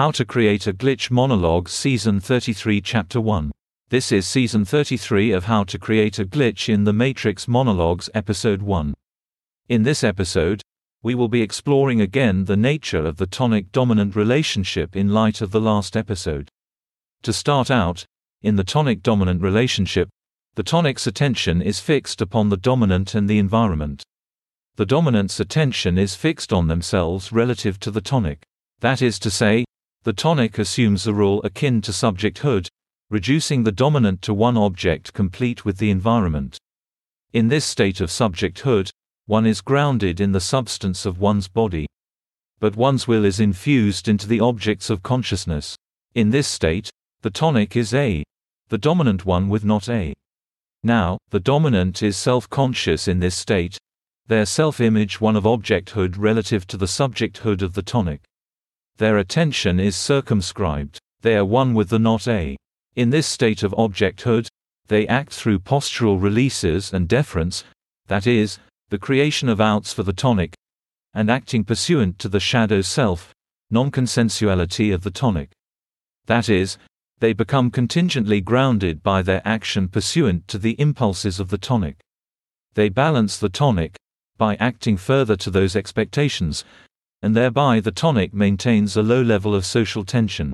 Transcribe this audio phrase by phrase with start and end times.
[0.00, 3.52] How to Create a Glitch Monologue Season 33 Chapter 1.
[3.90, 8.62] This is Season 33 of How to Create a Glitch in the Matrix Monologues Episode
[8.62, 8.94] 1.
[9.68, 10.62] In this episode,
[11.02, 15.50] we will be exploring again the nature of the tonic dominant relationship in light of
[15.50, 16.48] the last episode.
[17.24, 18.06] To start out,
[18.40, 20.08] in the tonic dominant relationship,
[20.54, 24.02] the tonic's attention is fixed upon the dominant and the environment.
[24.76, 28.40] The dominant's attention is fixed on themselves relative to the tonic.
[28.80, 29.66] That is to say,
[30.02, 32.68] the tonic assumes a role akin to subjecthood,
[33.10, 36.58] reducing the dominant to one object complete with the environment.
[37.34, 38.90] In this state of subjecthood,
[39.26, 41.86] one is grounded in the substance of one's body.
[42.60, 45.76] But one's will is infused into the objects of consciousness.
[46.14, 48.24] In this state, the tonic is A,
[48.70, 50.14] the dominant one with not A.
[50.82, 53.76] Now, the dominant is self-conscious in this state,
[54.28, 58.22] their self-image one of objecthood relative to the subjecthood of the tonic.
[59.00, 60.98] Their attention is circumscribed.
[61.22, 62.54] They are one with the not A.
[62.96, 64.46] In this state of objecthood,
[64.88, 67.64] they act through postural releases and deference,
[68.08, 68.58] that is,
[68.90, 70.52] the creation of outs for the tonic,
[71.14, 73.32] and acting pursuant to the shadow self,
[73.70, 75.48] non-consensuality of the tonic.
[76.26, 76.76] That is,
[77.20, 81.96] they become contingently grounded by their action pursuant to the impulses of the tonic.
[82.74, 83.96] They balance the tonic,
[84.36, 86.66] by acting further to those expectations,
[87.22, 90.52] and thereby the tonic maintains a low level of social tension.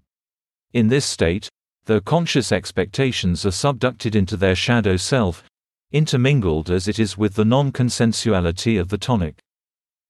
[0.72, 1.48] In this state,
[1.84, 5.44] the conscious expectations are subducted into their shadow self,
[5.92, 9.38] intermingled as it is with the non-consensuality of the tonic.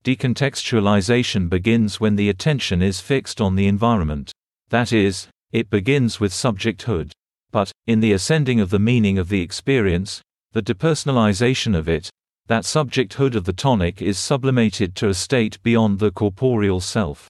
[0.05, 4.33] Decontextualization begins when the attention is fixed on the environment.
[4.71, 7.13] That is, it begins with subjecthood.
[7.51, 12.09] But, in the ascending of the meaning of the experience, the depersonalization of it,
[12.47, 17.29] that subjecthood of the tonic is sublimated to a state beyond the corporeal self.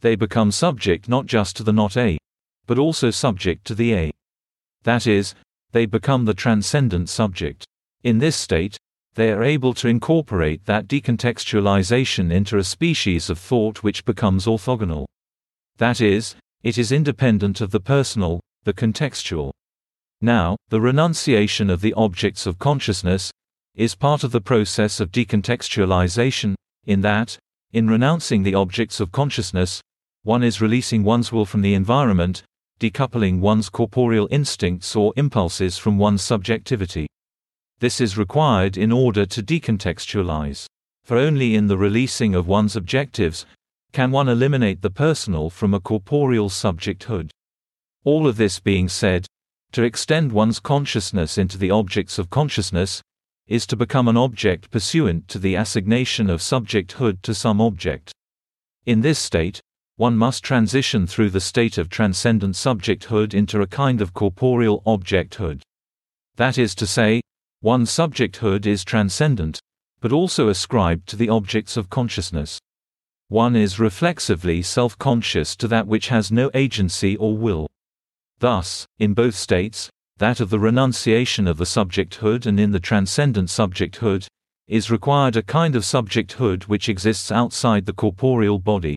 [0.00, 2.18] They become subject not just to the not A,
[2.66, 4.10] but also subject to the A.
[4.84, 5.34] That is,
[5.72, 7.64] they become the transcendent subject.
[8.04, 8.76] In this state,
[9.14, 15.06] they are able to incorporate that decontextualization into a species of thought which becomes orthogonal.
[15.78, 19.50] That is, it is independent of the personal, the contextual.
[20.20, 23.30] Now, the renunciation of the objects of consciousness,
[23.76, 26.54] is part of the process of decontextualization,
[26.86, 27.36] in that,
[27.72, 29.82] in renouncing the objects of consciousness,
[30.22, 32.42] one is releasing one's will from the environment,
[32.80, 37.06] decoupling one's corporeal instincts or impulses from one's subjectivity.
[37.78, 40.66] This is required in order to decontextualize.
[41.04, 43.44] For only in the releasing of one's objectives
[43.92, 47.30] can one eliminate the personal from a corporeal subjecthood.
[48.04, 49.26] All of this being said,
[49.72, 53.02] to extend one's consciousness into the objects of consciousness,
[53.48, 58.12] is to become an object pursuant to the assignation of subjecthood to some object.
[58.86, 59.60] In this state,
[59.96, 65.62] one must transition through the state of transcendent subjecthood into a kind of corporeal objecthood.
[66.36, 67.22] That is to say,
[67.62, 69.58] one's subjecthood is transcendent,
[70.00, 72.58] but also ascribed to the objects of consciousness.
[73.28, 77.66] One is reflexively self-conscious to that which has no agency or will.
[78.38, 79.88] Thus, in both states,
[80.18, 84.26] that of the renunciation of the subjecthood and in the transcendent subjecthood,
[84.66, 88.96] is required a kind of subjecthood which exists outside the corporeal body.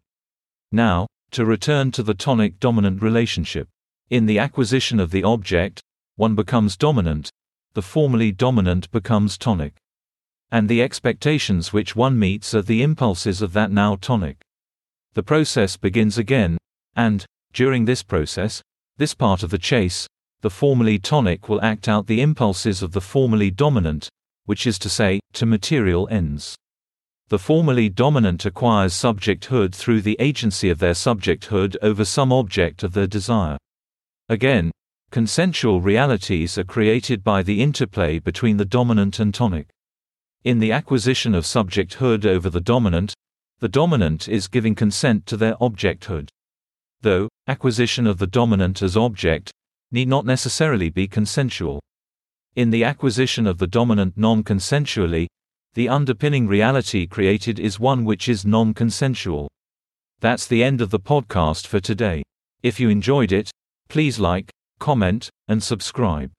[0.72, 3.68] Now, to return to the tonic dominant relationship.
[4.10, 5.82] In the acquisition of the object,
[6.16, 7.30] one becomes dominant,
[7.74, 9.76] the formerly dominant becomes tonic.
[10.52, 14.38] And the expectations which one meets are the impulses of that now tonic.
[15.14, 16.58] The process begins again,
[16.96, 18.64] and, during this process,
[18.98, 20.08] this part of the chase,
[20.42, 24.10] the formally tonic will act out the impulses of the formally dominant,
[24.46, 26.56] which is to say, to material ends.
[27.28, 32.94] The formally dominant acquires subjecthood through the agency of their subjecthood over some object of
[32.94, 33.58] their desire.
[34.30, 34.72] Again,
[35.12, 39.68] consensual realities are created by the interplay between the dominant and tonic.
[40.44, 43.14] In the acquisition of subjecthood over the dominant,
[43.60, 46.30] the dominant is giving consent to their objecthood.
[47.02, 49.52] Though, acquisition of the dominant as object
[49.92, 51.80] need not necessarily be consensual.
[52.56, 55.28] In the acquisition of the dominant non-consensually,
[55.74, 59.50] the underpinning reality created is one which is non-consensual.
[60.20, 62.24] That's the end of the podcast for today.
[62.64, 63.52] If you enjoyed it,
[63.88, 64.50] please like,
[64.80, 66.32] comment, and subscribe.